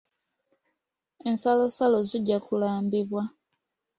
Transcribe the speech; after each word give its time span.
Ensalosalo 1.29 1.99
zijja 2.09 2.37
kulambibwa. 2.45 3.23